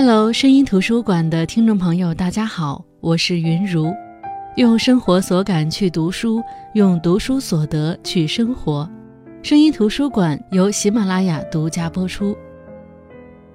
[0.00, 3.92] Hello，声音图书馆的听众朋友，大家好，我是云如。
[4.54, 6.40] 用生活所感去读书，
[6.74, 8.88] 用读书所得去生活。
[9.42, 12.36] 声音图书馆由喜马拉雅独家播出。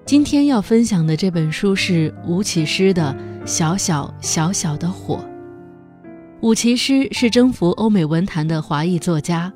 [0.06, 3.16] 今天要分享的这本书是吴启诗的
[3.48, 5.16] 《小小小小的火》。
[6.42, 9.50] 吴启诗是征服欧美文坛的华裔作家，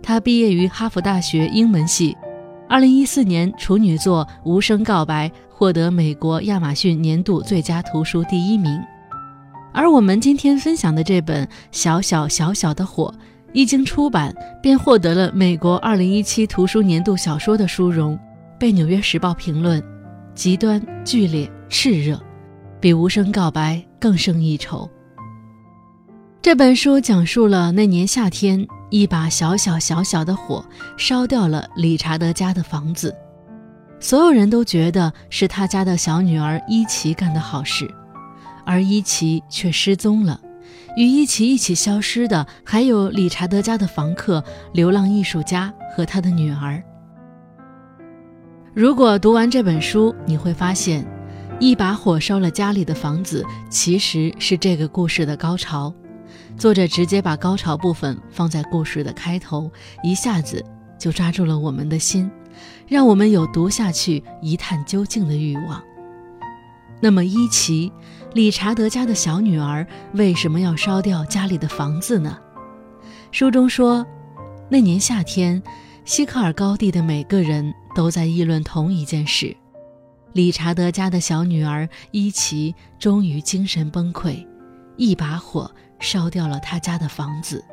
[0.00, 2.16] 他毕业于哈佛大学英文系。
[2.68, 5.26] 二零一四年处女作《无声告白》
[5.58, 8.80] 获得美国亚马逊年度最佳图书第一名，
[9.74, 13.12] 而我们今天分享的这本《小小小小的火》
[13.52, 18.16] 一经出版便获得了美国二零一七图书年度小说的殊荣，
[18.56, 19.82] 被《纽约时报》评论
[20.32, 22.22] 极端剧烈炽热，
[22.78, 24.88] 比《无声告白》更胜一筹。
[26.40, 28.64] 这本书讲述了那年夏天。
[28.90, 30.64] 一把小小小小的火
[30.96, 33.14] 烧掉了理查德家的房子，
[34.00, 37.92] 所有人都觉得是他家的小女儿伊奇干的好事，
[38.64, 40.40] 而伊奇却失踪了。
[40.96, 46.82] 与伊奇一起消失的还有理查德家的房客、流浪艺术家和他的女儿。
[48.74, 51.04] 如果读完这本书，你会发现，
[51.58, 55.92] 一把火烧了家里的房子，其实是这个故事的高潮。
[56.56, 59.70] 作者直接把高潮部分放在故事的开头，
[60.02, 60.64] 一下子
[60.98, 62.30] 就抓住了我们的心，
[62.86, 65.82] 让我们有读下去一探究竟的欲望。
[67.00, 67.92] 那么，伊奇，
[68.34, 72.38] 理查德家的小女儿，为什么要烧掉家里的房子呢？
[73.30, 74.06] 书中说，
[74.68, 75.62] 那年夏天，
[76.04, 79.56] 西克尔高地的每个人都在议论同一件事：
[80.32, 84.46] 理查德家的小女儿伊奇终于精神崩溃，
[84.96, 85.70] 一把火。
[86.00, 87.64] 烧掉了他家的房子。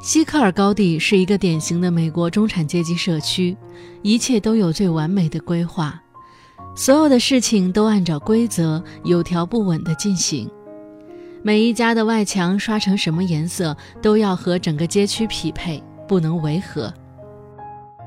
[0.00, 3.56] 西克尔高地是一个典型的美国中产阶级社区，
[4.02, 6.00] 一切都有最完美的规划，
[6.74, 10.48] 所有的事情都按照规则有条不紊地进行。
[11.42, 16.92] 每一家的外墙刷成什么颜色，都要和整个街区匹配，不能违和。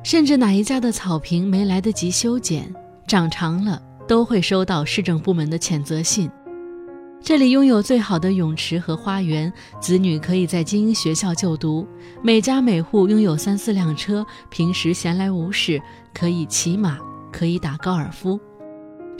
[0.02, 2.74] 甚至哪一家的草坪没来得及修剪，
[3.06, 6.32] 长长了，都会收到市政部门的谴责信。
[7.24, 11.88] 这里拥有最好的泳池和花园，子女可以在精英学校就读。
[12.24, 15.80] 每家每户拥有三四辆车，平时闲来无事
[16.16, 16.98] 可以骑马，
[17.32, 18.40] 可以打高尔夫。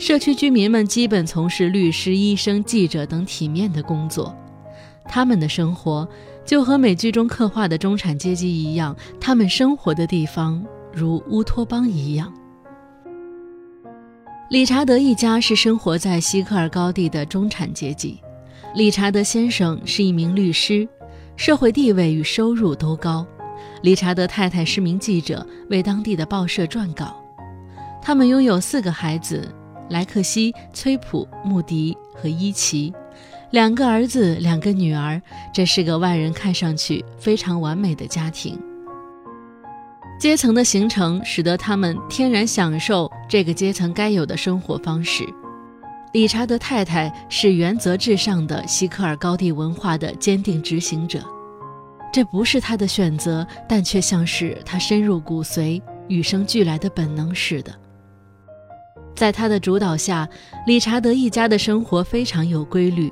[0.00, 4.36] 社区居民们基本从事律师、医生、记者等体面的工作。
[5.04, 6.08] 他们的生活
[6.44, 12.32] 就和美剧中刻画的中产阶级一样，他们生活的地方如乌托邦一样。
[14.52, 18.20] 理查德一家是生活在西克尔高地的中产阶级。
[18.74, 20.86] 理查德先生是一名律师，
[21.36, 23.26] 社会地位与收入都高。
[23.80, 27.16] 理查德太太是名记者，为当地的报社撰稿。
[28.02, 29.50] 他们拥有四个孩子：
[29.88, 32.92] 莱克西、崔普、穆迪和伊奇，
[33.52, 35.18] 两个儿子，两个女儿。
[35.50, 38.60] 这是个外人看上去非常完美的家庭。
[40.20, 45.26] 阶层的形成使得他们天然享受这个阶层该有的生活方式。
[46.12, 51.24] 理查德太太是原则至上的西克尔高地文化的坚定执行者，
[52.12, 57.72] 这不是他的选择，但却像是他深入骨髓、与生俱来的本能似的。
[59.14, 60.28] 在他的主导下，
[60.66, 63.10] 理查德一家的生活非常有规律，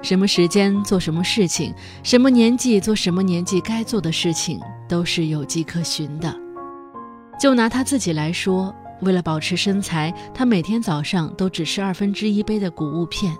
[0.00, 4.58] 什么时间做什么事情，什么年纪做什么年纪该做的事情。
[4.88, 6.34] 都是有迹可循的。
[7.38, 13.32] 就拿他自己来说，为了保持身材，他每天早上都只吃二分之一杯的谷物片；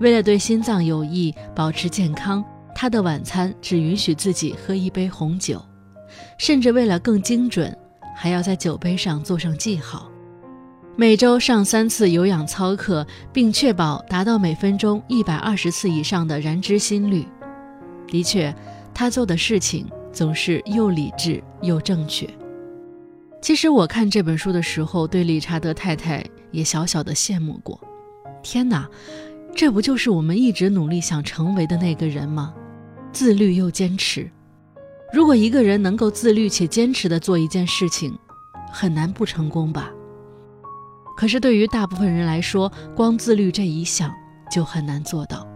[0.00, 5.58] 为了对心脏有益，保持健康，他的晚餐只允许自己喝一杯红酒；
[6.38, 7.76] 甚至为了更精准，
[8.16, 10.10] 还要在酒杯上做上记号。
[10.96, 17.26] 每周上三次有氧操课，并确保达到每分钟一百二十次以上的燃脂心率。
[18.06, 18.54] 的确，
[18.92, 19.86] 他做的事情。
[20.12, 22.28] 总是又理智又正确。
[23.40, 27.80] 其实我看这本书的时候，对理查德太太也小小的羡慕过。
[28.42, 28.88] 天哪，
[29.54, 32.54] 这不就是我们一直努力想成为的那个人吗？
[33.12, 34.30] 自律又坚持。
[35.12, 38.16] 如果一个人能够自律且坚持的做一件事情，
[38.70, 39.90] 很难不成功吧？
[41.16, 44.14] 可是对于大部分人来说，光自律这一项
[44.50, 45.46] 就很难做到。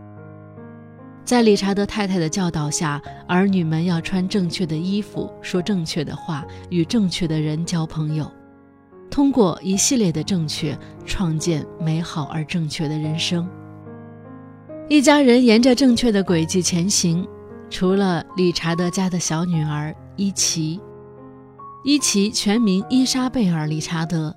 [1.24, 8.30] 在理查德太太的教导下，儿女们要穿正确的衣服，说正确的话，与正确的人交朋友，
[9.10, 13.48] 通过一系列的正确，创建美好而正确的人生。
[14.86, 17.26] 一家人沿着正确的轨迹前行，
[17.70, 20.78] 除了理查德家的小女儿伊奇。
[21.84, 24.34] 伊奇全名伊莎贝尔·理查德，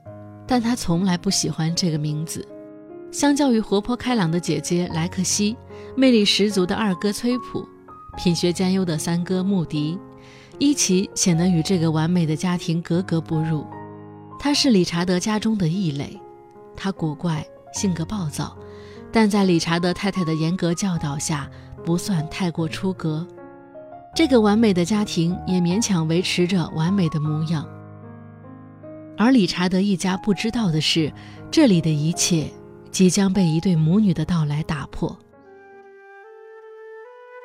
[0.47, 2.47] 但他从来不喜欢这个名字。
[3.11, 5.55] 相较于活泼开朗的姐姐莱克西，
[5.95, 7.67] 魅力十足的二哥崔普，
[8.17, 9.97] 品学兼优的三哥穆迪，
[10.59, 13.65] 伊奇显得与这个完美的家庭格格不入。
[14.39, 16.19] 他是理查德家中的异类，
[16.75, 18.55] 他古怪，性格暴躁，
[19.11, 21.49] 但在理查德太太的严格教导下，
[21.83, 23.27] 不算太过出格。
[24.15, 27.67] 这个完美的家庭也勉强维持着完美的模样。
[29.17, 31.11] 而理查德一家不知道的是，
[31.49, 32.51] 这里的一切
[32.91, 35.17] 即将被一对母女的到来打破。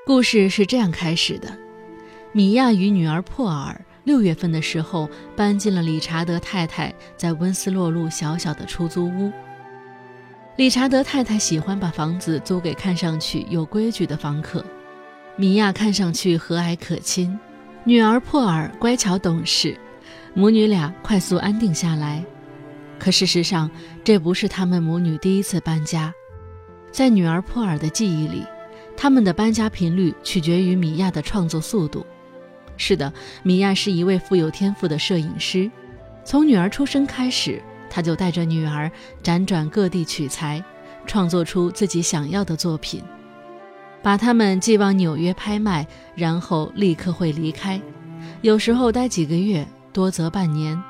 [0.04, 1.56] 故事是这样开始的：
[2.32, 9.30] 米娅与女儿珀尔六月份的时候搬进了理查德太太在温斯洛路小小的出租屋。
[10.56, 14.64] 理查德太太喜欢把房子租给看上去有规矩的房客。
[15.36, 17.38] 米娅看上去和蔼可亲，
[17.84, 19.78] 女儿珀尔乖巧懂事。
[20.34, 22.24] 母女俩快速安定下来，
[22.98, 23.70] 可事实上，
[24.02, 26.12] 这不是她们母女第一次搬家。
[26.90, 28.44] 在女儿珀尔的记忆里，
[29.02, 32.06] 他们的搬家频率取决于米娅的创作速度。
[32.76, 33.12] 是的，
[33.42, 35.68] 米娅是一位富有天赋的摄影师。
[36.24, 37.60] 从女儿出生开始，
[37.90, 38.88] 她就带着女儿
[39.20, 40.64] 辗转各地取材，
[41.04, 43.02] 创作出自己想要的作品，
[44.04, 45.84] 把他们寄往纽约拍卖，
[46.14, 47.82] 然后立刻会离开，
[48.40, 49.66] 有时候待几个月。
[49.92, 50.80] 多则半年，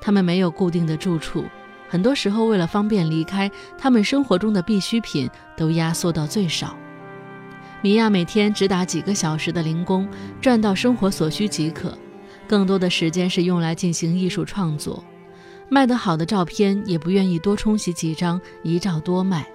[0.00, 1.44] 他们没有固定的住处，
[1.88, 3.48] 很多时候为了方便离开，
[3.78, 6.76] 他们生活中的必需品都压缩到最少。
[7.82, 10.08] 米娅每天只打几个小时的零工，
[10.40, 11.96] 赚到生活所需即可，
[12.48, 15.04] 更多的时间是用来进行艺术创作。
[15.68, 19.46] 卖得好的照片也不愿意多冲洗几张，一照多卖，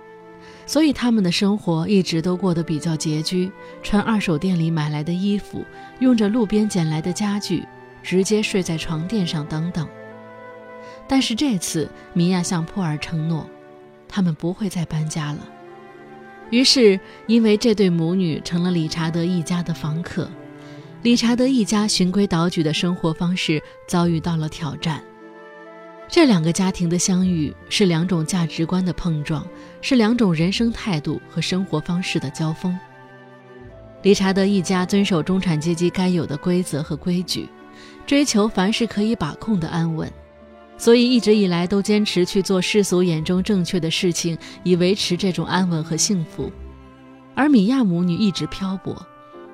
[0.65, 3.51] 所以他们的生活一直都过得比较拮据，
[3.81, 5.65] 穿二手店里买来的衣服，
[5.99, 7.65] 用着路边捡来的家具。
[8.03, 9.87] 直接睡在床垫上等等。
[11.07, 13.47] 但是这次，米娅向珀尔承诺，
[14.07, 15.39] 他们不会再搬家了。
[16.51, 20.29] 于是，因为这对母女成了理查德一家的房客，
[21.01, 25.01] 理查德一家循规蹈矩的生活方式遭遇到了挑战。
[26.07, 29.47] 这两个家庭的相遇是两种价值观的碰撞，
[29.81, 32.77] 是两种人生态度和生活方式的交锋。
[34.01, 37.47] 理查德一家遵守中产阶级该有的规则和规矩。
[38.05, 40.11] 追求凡事可以把控的安稳，
[40.81, 46.51] 所以一直以来都坚持去做世俗眼中正确的事情，以维持这种安稳和幸福。
[47.35, 48.99] 而米娅母女一直漂泊，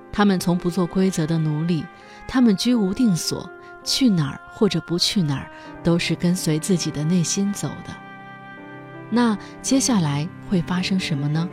[0.10, 1.84] 他们从不做规则的奴隶，
[2.30, 3.50] 他们居无定所，
[3.84, 5.52] 去哪儿或者不去哪儿，
[5.84, 7.94] 都是跟随自己的内心走的。
[9.10, 11.50] 那接下来会发生什么呢？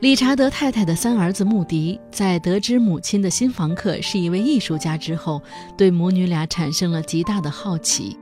[0.00, 5.40] 理查德太太的三儿子穆迪在得知母亲的新房客是一位艺术家之后，
[5.74, 8.14] 对母女俩产生了极大的好奇。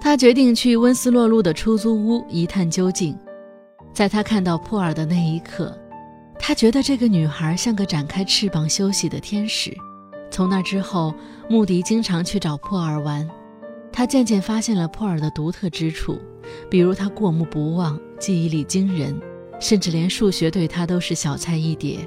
[0.00, 3.14] 他决定去温斯洛路的出租屋一探究竟。
[3.92, 5.78] 在他看到珀尔的那一刻，
[6.38, 9.76] 他觉得这个女孩像个展开翅膀休息的天使。
[10.30, 11.14] 从那之后，
[11.50, 13.28] 穆迪经常去找珀尔玩。
[13.92, 16.18] 他渐渐发现了珀尔的独特之处，
[16.70, 19.14] 比如他过目不忘，记忆力惊人。
[19.60, 21.98] 甚至连数学对他都是小菜一碟。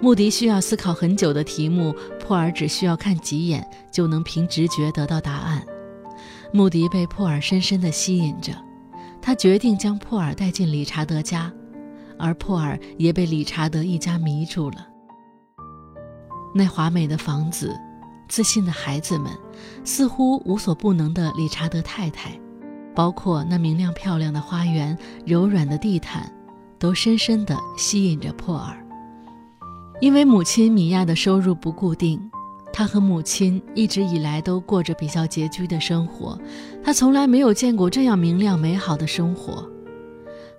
[0.00, 5.64] 穆迪需要思考很久的题目，珀尔只需要看几眼就能凭直觉得到答案。
[6.52, 8.52] 穆迪被珀尔深深地吸引着，
[9.22, 11.50] 他决定将珀尔带进理查德家，
[12.18, 14.88] 而珀尔也被理查德一家迷住了。
[16.52, 17.72] 那华美的房子，
[18.28, 19.32] 自信的孩子们，
[19.84, 22.32] 似乎无所不能的理查德太太，
[22.92, 26.30] 包括那明亮漂亮的花园、柔软的地毯。
[26.82, 28.76] 都深深地吸引着珀尔，
[30.00, 32.20] 因为母亲米娅的收入不固定，
[32.72, 36.36] 她和母亲一直以来都过着比较拮据的生活，
[36.82, 39.64] 她从来没有见过这样明亮美好的生活。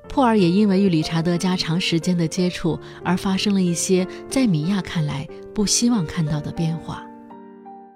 [0.08, 7.04] 珀尔也因为与理查德家长时间的接触而发生了一些在米娅看来不希望看到的变化。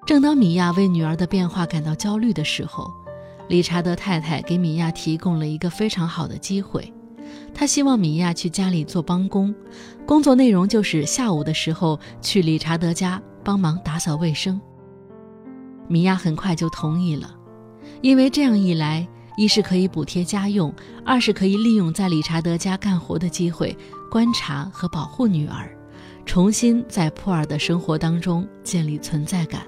[0.05, 2.91] 正当米娅为女儿的变化感到焦虑的时候，
[3.47, 6.93] 理查德太太给米娅提供了一个非常好的机会。
[7.53, 9.53] 他希望米娅去家里做帮工，
[10.05, 14.59] 工作内容就是下午的时候去理查德家帮忙打扫卫生。
[15.87, 17.33] 米娅很快就同意了，
[18.01, 19.07] 因为这样一来，
[19.37, 20.73] 一是可以补贴家用，
[21.05, 23.75] 二是可以利用在理查德家干活的机会，
[24.11, 25.69] 观察和保护女儿，
[26.25, 29.61] 重新在普尔的生活当中建立存在感。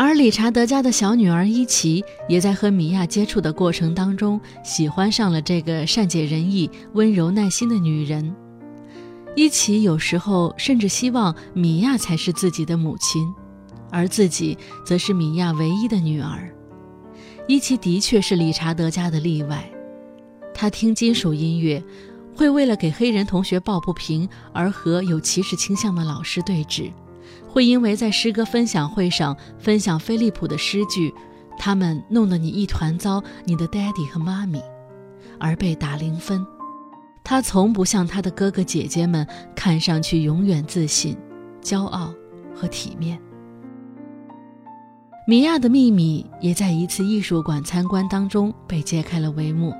[0.00, 8.32] 而理查德家的小女儿伊奇也在和米娅接触的过程当中，喜欢上了这个善解人意、温柔耐心的女人。
[9.34, 13.28] 伊奇有时候甚至希望米娅才是自己的母亲，
[13.90, 16.48] 而自己则是米娅唯一的女儿。
[17.48, 19.68] 伊奇的确是理查德家的例外。
[20.54, 21.82] 他听金属音乐，
[22.36, 26.92] 会为了给黑人同学抱不平而和有歧视倾向的老师对峙，
[27.48, 31.12] 会因为在诗歌分享会上分享菲利普的诗句，
[31.58, 34.62] 他们弄得你一团糟，你的 daddy 和妈咪，
[35.40, 36.46] 而被打零分。
[37.24, 41.16] 他从不像他的哥哥姐姐们看上去永远自信、
[41.62, 42.12] 骄傲
[42.54, 43.18] 和体面。
[45.26, 49.74] 米娅的秘密也在一次艺术馆参观当中被揭开了帷幕。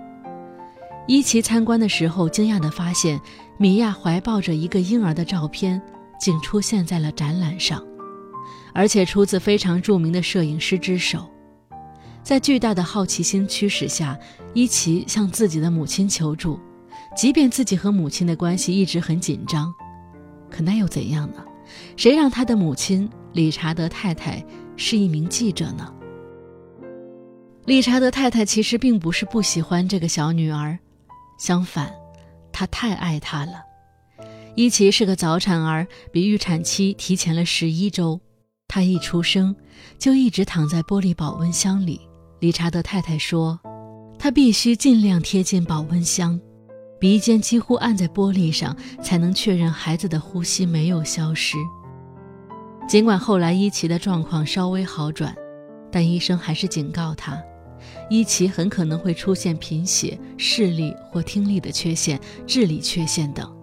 [1.07, 3.19] 伊奇参观的时候，惊讶地发现，
[3.57, 5.81] 米娅怀抱着一个婴儿的照片
[6.19, 7.83] 竟出现在了展览上，
[8.73, 11.29] 而且出自非常著名的摄影师之手。
[12.23, 14.19] 在巨大的好奇心驱使下，
[14.53, 16.61] 伊奇向自己的母亲求助。
[17.17, 19.75] 即便自己和母亲的关系一直很紧张，
[20.51, 21.43] 可那又怎样呢？
[21.97, 24.45] 谁让他的母亲理查德太太
[24.77, 25.93] 是一名记者呢？
[27.65, 30.79] 理查德太太其实并不是不喜欢这个小女儿，
[31.39, 31.93] 相反，
[32.53, 33.68] 她太爱她了。
[34.59, 38.21] 伊奇是个早产儿，比预产期提前了十一周。
[38.67, 39.55] 她一出生
[40.01, 42.01] 就一直躺在玻璃保温箱里。
[42.41, 43.57] 理查德太太说，
[44.19, 46.41] 她必须尽量贴近保温箱。
[46.99, 51.57] 鼻尖几乎按在玻璃上，才能确认孩子的呼吸没有消失。
[52.89, 55.33] 尽管后来伊奇的状况稍微好转，
[55.89, 57.41] 但医生还是警告他，
[58.11, 63.57] 伊奇很可能会出现贫血、视力或听力的缺陷、智力缺陷等。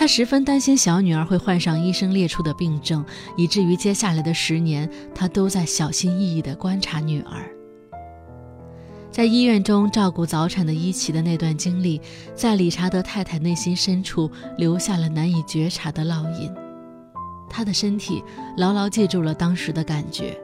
[0.00, 3.04] 他十分担心小女儿会患上医生列出的病症，
[3.36, 7.54] 以至于接下来的十年，他都在小心翼翼地观察女儿。
[9.10, 12.00] 在医院中照顾早产的伊奇的那段经历，
[12.34, 16.50] 在理查德太太内心深处留下了难以觉察的烙印。
[17.50, 18.24] 他的身体
[18.56, 20.34] 牢牢记住了当时的感觉：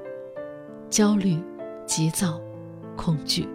[0.91, 1.43] 焦虑、
[1.87, 2.39] 急躁、
[2.95, 3.49] 恐惧。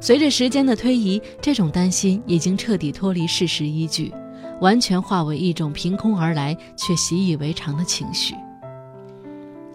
[0.00, 4.12] 随着时间的推移，这种担心已经彻底脱离事实依据，
[4.60, 8.34] 完全化为一种凭空而来却习以为常的情绪。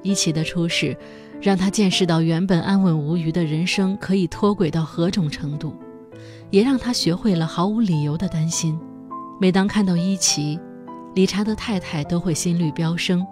[0.03, 0.97] 伊奇的出世。
[1.41, 5.75] 让他见识到原本安稳无虞的人生可以脱轨到何种程度，
[6.49, 8.79] 也让他学会了毫无理由的担心。
[9.39, 10.57] 每当看到伊奇，
[11.13, 13.23] 理查德太太都会心率飙升，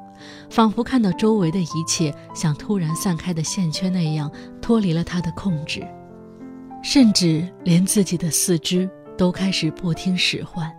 [0.50, 4.30] 仿佛看到周围的一切像突然散开的线圈那样
[4.62, 5.82] 脱离了他的控制，
[6.84, 10.70] 甚至连自己的四肢都开始不听使唤。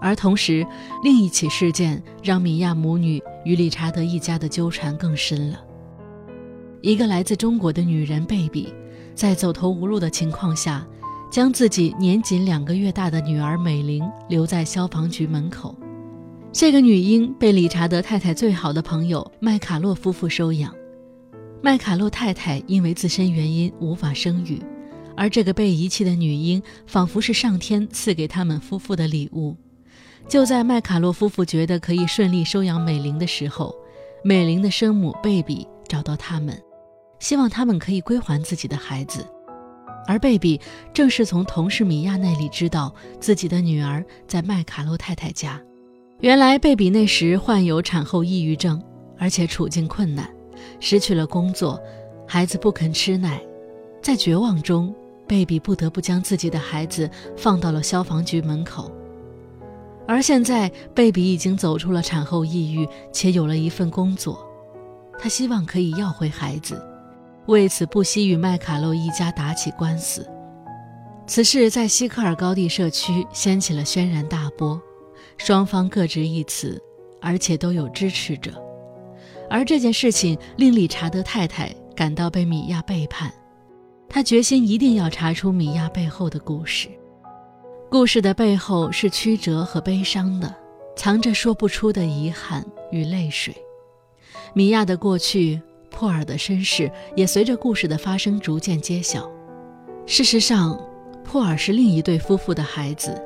[0.00, 0.66] 而同时，
[1.04, 5.60] 另一起事件让米娅母女与理查德一家的纠缠更深了。
[6.80, 8.72] 一个来自中国的女人贝比，
[9.14, 10.86] 在走投无路的情况下，
[11.30, 15.76] 将自己年仅两个月大的女儿美玲留在消防局门口。
[16.52, 20.74] 这个女婴被理查德太太最好的朋友麦卡洛夫妇收养。
[21.62, 24.58] 麦卡洛太太因为自身原因无法生育，
[25.14, 29.54] 而这个被遗弃的女婴仿佛是上天赐给他们夫妇的礼物。
[30.28, 33.74] 就在麦卡洛夫妇觉得可以顺利收养美玲的时候，
[34.22, 36.56] 美玲的生母贝比找到他们，
[37.18, 39.26] 希望他们可以归还自己的孩子。
[40.06, 40.60] 而贝比
[40.94, 45.60] 正是从同事米娅那里知道自己的女儿在麦卡洛太太家。
[46.20, 48.82] 原来贝比那时患有产后抑郁症，
[49.18, 50.28] 而且处境困难，
[50.80, 51.80] 失去了工作，
[52.26, 53.40] 孩子不肯吃奶，
[54.02, 54.94] 在绝望中，
[55.26, 58.90] 贝比不得不将自己的孩子放到了消防局门口。
[60.10, 64.44] 而现在，贝比已经走出了产后抑郁，且有了一份工作。
[65.16, 66.84] 她希望可以要回孩子，
[67.46, 70.28] 为此不惜与麦卡洛一家打起官司。
[71.28, 74.82] 此事在西科尔高地社区掀起了轩然大波，
[75.38, 76.82] 双方各执一词，
[77.20, 78.50] 而且都有支持者。
[79.48, 83.32] 而这件事情令理查德太太感到被米娅背叛，
[84.08, 86.88] 她决心一定要查出米娅背后的故事。
[87.90, 90.54] 故事的背后是曲折和悲伤的，
[90.94, 93.52] 藏着说不出的遗憾与泪水。
[94.54, 99.28] 米娅的过去，珀尔的身世，也随着故事的发生逐渐揭晓。
[100.06, 100.80] 事实上，
[101.24, 103.20] 珀尔是另一对夫妇的孩子。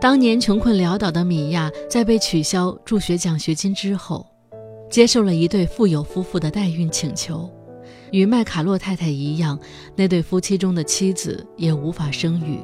[0.00, 4.26] 当年穷困潦倒的米娅，在被取消助学奖学金之后，
[4.90, 7.48] 接受了一对富有夫妇的代孕请求。
[8.10, 9.56] 与麦卡洛太太一样，
[9.94, 12.58] 那对夫妻中的妻子也无法生育。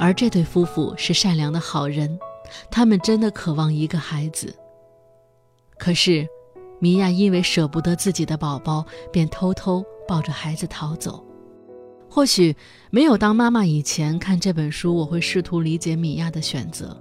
[0.00, 2.18] 而这对夫妇是善良的好人，
[2.70, 4.56] 他们真的渴望一个孩子。
[5.78, 6.26] 可是，
[6.78, 11.22] 米娅因为舍不得自己的宝宝，便偷偷抱着孩子逃走。
[12.08, 12.56] 或许
[12.90, 16.96] 没有当妈妈以前看这本书，我会试图理解米娅的选择；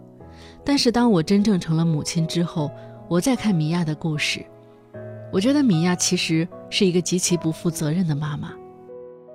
[0.66, 2.70] 但是当我真正成了母亲之后，
[3.08, 4.46] 我再看米娅的故事，
[5.32, 8.54] 我觉得米娅其实是一个极其不负责任的妈妈。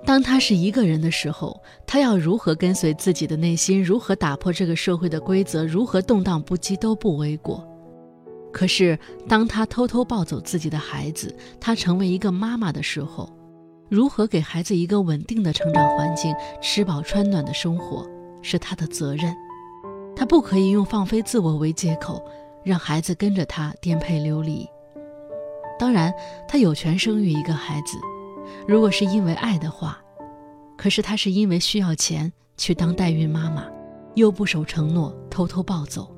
[0.05, 7.67] 当他是一个人的时候，他要如何跟随自己的内心，如何打破这个社会的规则，如何动荡不羁都不为过。
[8.53, 8.97] 可是，
[9.27, 13.27] 当他偷偷抱走自己的孩子，他成为一个妈妈的时候，
[13.89, 18.07] 如何给孩子一个稳定的成长环境、吃饱穿暖的生活，
[18.43, 19.35] 是他的责任。
[20.15, 22.23] 他不可以用放飞自我为借口，
[22.63, 24.69] 让孩子跟着他颠沛流离。
[25.79, 26.13] 当然，
[26.47, 27.97] 他有权生育一个孩子。
[28.67, 29.97] 如果是因为爱的话，
[30.77, 33.65] 可是他是因为需要钱去当代孕妈妈，
[34.15, 36.11] 又不守承诺，偷偷抱走。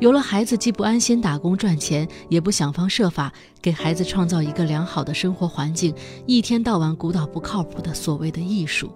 [0.00, 3.32] 有了孩子，既不安心打工赚钱，也不想方设法
[3.62, 5.94] 给孩子创造一个良好的生活环境，
[6.26, 8.90] 一天到晚鼓捣不靠谱的所谓的艺术，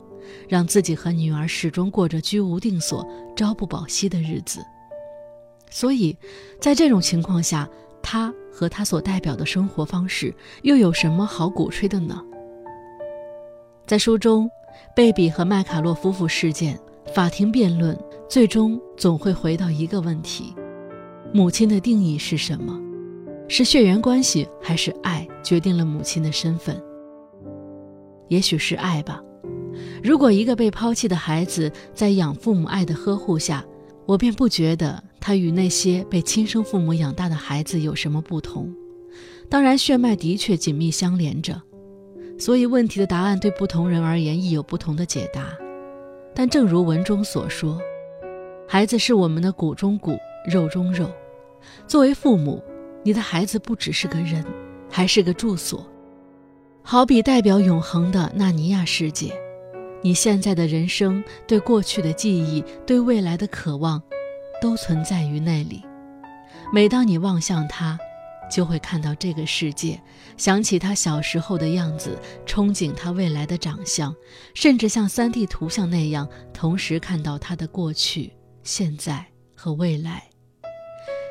[0.49, 4.61] 让自己和女儿始终过着居无定所、朝不保夕的日子。
[5.71, 6.17] 所以，
[6.61, 7.69] 在这种情况下，
[8.03, 12.21] 他和他所代表的生活方式又有什么好鼓吹的呢？
[13.89, 14.51] 在书中，
[14.95, 16.79] 贝比和麦卡洛夫妇事件、
[17.15, 20.55] 法庭辩论，最终总会回到一个问题：
[21.33, 22.79] 母亲的定义是什么？
[23.49, 26.79] 是血缘关系，还是爱决定了母亲的身份？
[28.29, 29.23] 也许是爱吧。
[30.03, 33.65] 如果一个被抛弃的孩子在养父母爱的呵护下，
[34.05, 38.71] 我便不觉得他与那些被亲生父母养大的孩子有什么不同。
[39.49, 41.63] 当然，血脉的确紧密相连着。
[42.39, 45.57] 所以，问题的答案对不同人而言亦有不同的解答。
[46.35, 47.81] 但正如文中所说，
[48.67, 50.17] 孩子是我们的骨中骨、
[50.49, 51.11] 肉中肉。
[51.87, 52.63] 作为父母，
[53.03, 54.45] 你的孩子不只是个人，
[54.89, 55.85] 还是个住所，
[56.83, 59.33] 好比代表永恒的纳尼亚世界。
[60.01, 64.01] 你现在的人生、对过去的记忆、对未来的渴望，
[64.63, 65.83] 都存在于那里。
[66.73, 67.99] 每当你望向他，
[68.51, 70.01] 就会看到这个世界，
[70.37, 74.15] 想起他小时候的样子，憧憬他未来的长相，
[74.55, 80.25] 甚至像 3D 图像那样，同时看到他的过去、现在和未来。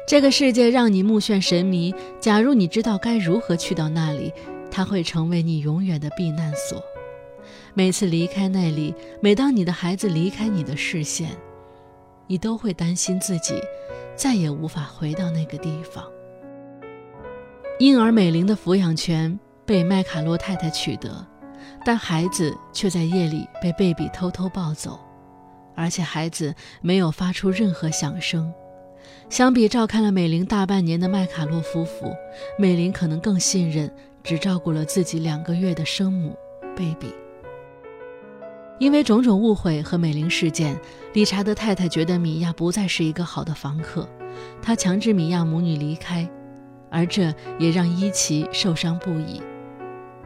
[0.08, 1.94] 这个世界让你目眩神迷。
[2.22, 4.32] 假如你知道该如何去到那里，
[4.72, 6.82] 它会成为你永远的避难所。
[7.74, 11.32] 每次离开那里，每当你的孩子离开你的视线，
[12.26, 13.56] 你都会担心自己
[14.16, 16.04] 再也无法回到那个地方。
[17.80, 21.24] 婴儿美玲的抚养权被麦卡洛太太取得，
[21.86, 25.00] 但孩子却在夜里被贝比偷偷抱走，
[25.76, 28.52] 而且孩子没有发出任何响声。
[29.30, 32.12] 相比照看了美玲大半年的麦卡洛夫妇，
[32.58, 36.36] 美玲可能更信任只照顾了自己两个月的生母
[36.76, 37.14] 贝比。
[38.80, 40.76] 因为种种误会和美玲事件，
[41.14, 44.10] 理查德太太觉得米娅不再是一个好的房客，
[44.64, 46.28] 她强制米娅母女离开。
[46.90, 49.42] 而这也让伊奇受伤不已。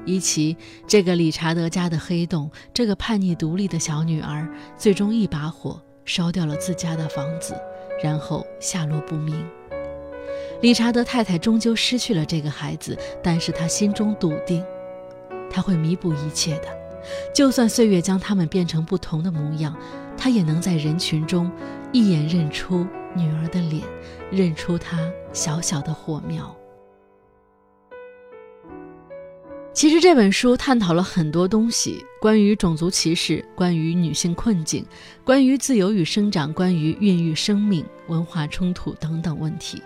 [0.05, 7.55] 伊奇这个理查德家的黑洞，这个叛逆独立的小女儿，最终一把火烧掉了自家的房子，
[8.03, 9.45] 然后下落不明。
[10.61, 14.63] 理查德太太终究失去了这个孩子，但是她心中笃定，
[15.51, 16.67] 她会弥补一切的。
[17.33, 19.75] 就算岁月将他们变成不同的模样，
[20.23, 21.51] 他也能在人群中
[21.91, 23.81] 一眼认出女儿的脸，
[24.29, 24.99] 认出她
[25.33, 26.55] 小小的火苗。
[29.73, 34.85] 其实这本书探讨了很多东西，关于种族歧视，关于女性困境，
[35.25, 39.81] 关于自由与生长，关于孕育生命、文化冲突等等问题。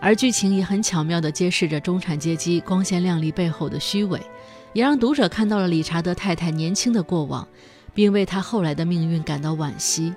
[0.00, 4.18] 而剧情也很巧妙地揭示着中产阶级光鲜亮丽背后的虚伪，
[4.72, 7.46] 也让读者看到了理查德太太年轻的过往，
[7.94, 10.14] 并为他后来的命运感到惋惜。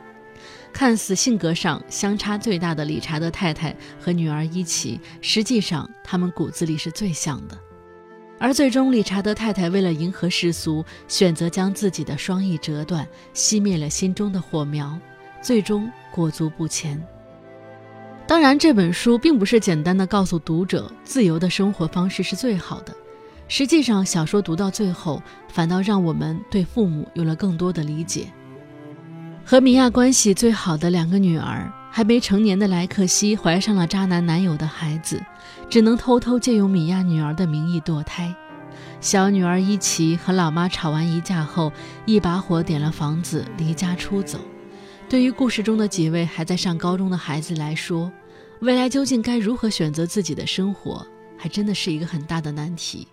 [0.71, 7.57] 看似性格上相差最大的理查德太太和女儿伊奇，实际上他们骨子里是最像的。
[8.39, 14.99] 而最终，理查德太太为了迎合世俗，选择将自己的双翼折断，熄灭了心中的火苗，
[15.41, 17.01] 最终裹足不前。
[18.25, 22.93] 当然，这本书并不是简单的告诉读者自由的生活方式是最好的。
[23.55, 28.25] 实际上，小说读到最后，反倒让我们对父母有了更多的理解。
[29.45, 35.23] 和米娅关系最好的两个女儿，还没成年的莱克西怀上了渣男男友的孩子。
[35.69, 38.35] 只能偷偷借用米娅女儿的名义堕胎。
[38.99, 41.71] 小女儿伊奇和老妈吵完一架后，
[42.07, 44.39] 一把火点了房子，离家出走。
[45.07, 48.11] 对于故事中的几位还在上高中的孩子来说，
[48.61, 51.05] 未来究竟该如何选择自己的生活，
[51.37, 53.07] 还真的是一个很大的难题。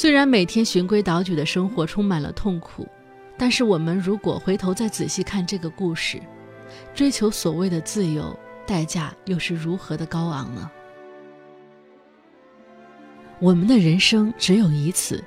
[0.00, 2.88] 虽然每天循规蹈矩的生活充满了痛苦，
[3.36, 6.18] 但是我们如果回头再仔细看这个故事，
[6.94, 8.34] 追求所谓的自由，
[8.66, 10.70] 代价又是如何的高昂呢？
[13.40, 15.22] 我们的人生只有一次，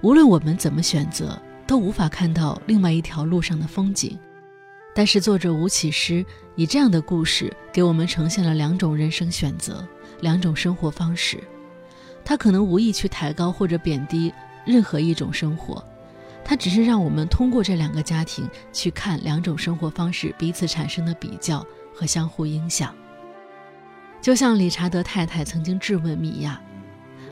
[0.00, 4.18] 无论我们怎么选择，都无法看到另外一条路上的风景。
[4.94, 6.24] 但是作者吴启诗
[6.56, 9.86] 以这样的故事给我们呈现了两种人生选择，
[10.22, 11.38] 两种生活方式。
[12.24, 14.32] 他可能无意去抬高或者贬低
[14.64, 15.84] 任何一种生活，
[16.44, 22.94] 他只是让我们通过这两个家庭去看两种生活方式彼此产生的比较和相互影响。
[24.22, 26.58] 就像理查德太太曾经质问米娅：“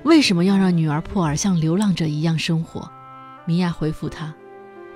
[0.04, 2.86] 为什么要让女儿珀尔像流浪者一样生活？”
[3.46, 4.34] 米娅回复他。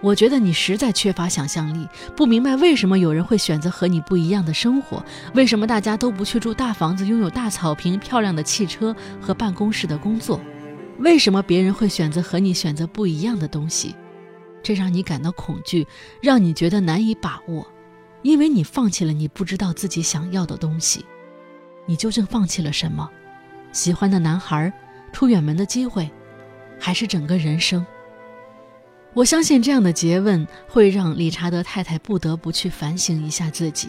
[0.03, 5.05] 我觉得你实在缺乏想象力，不明白为什么有人会选择和你不一样的生活，
[5.35, 10.41] 为什么大家都不去住大房子、拥有大草坪、漂亮的汽车和办公室的工作，
[10.99, 13.95] 为什么别人会选择和你选择不一样的东西？
[14.63, 15.87] 这让你感到恐惧，
[16.21, 17.67] 让你觉得难以把握，
[18.23, 21.05] 因为你放弃了你不知道自己想要的东西。
[21.87, 23.09] 你究竟放弃了什么？
[23.73, 24.73] 喜欢的男孩，
[25.13, 26.11] 出远门的机会，
[26.79, 27.85] 还是整个人生？
[29.16, 33.88] 我相信这样的诘问会让理查德太太不得不去反省一下自己，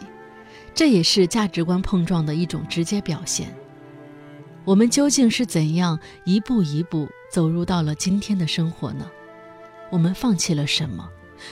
[0.74, 3.54] 这也是价值观碰撞的一种直接表现。
[4.64, 9.06] 我们究竟是怎样一步一步走入到了今天的生活呢？
[9.90, 11.06] 我们放弃了什么？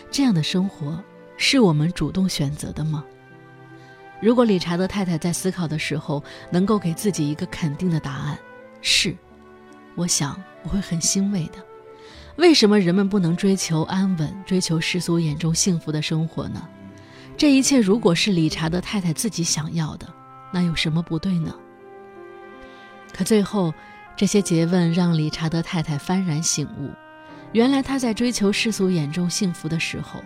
[0.09, 1.03] 这样的生活
[1.35, 3.03] 是我们主动选择的吗？
[4.21, 8.39] 如果理查德太太在思考的时候能够给自己一个肯定的答案，
[8.81, 9.13] 是，
[9.95, 11.57] 我想我会很欣慰的。
[12.37, 16.67] 为什么人们不能追求安稳、追求世俗眼中幸福的生活呢？
[17.37, 20.07] 这一切如果是理查德太太自己想要的，
[20.51, 21.55] 那有什么不对呢？
[23.13, 23.73] 可最后，
[24.17, 26.89] 这些诘问让理查德太太幡然醒悟：
[27.53, 30.21] 原来他在追求世俗眼中幸福的时候，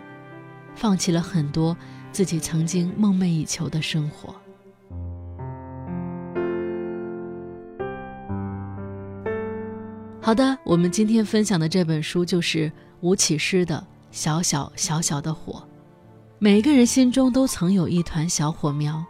[0.76, 1.78] 放弃了很多
[2.12, 4.36] 自己曾经梦寐以求的生活。
[10.22, 13.78] 好的，我们今天分享的这本书就是吴启诗的
[14.12, 15.54] 《小小小小的火》。
[16.40, 19.04] 每个人心中都曾有一团小火苗，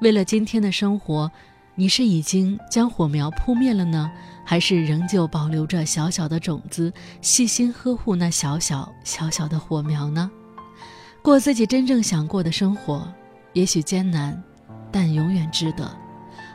[0.00, 1.30] 为了今天的生活，
[1.74, 4.10] 你是已经将火苗扑灭了呢，
[4.44, 10.30] 还是仍旧保留着小小的种子，细心呵护那小小小小的火苗呢？
[11.22, 13.06] 过自己真正想过的生活，
[13.52, 14.40] 也许艰难，
[14.92, 15.90] 但永远值得。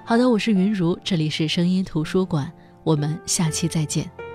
[0.06, 2.52] 好的，我是云如，这里是声音图书馆。
[2.84, 4.31] 我们下期再见。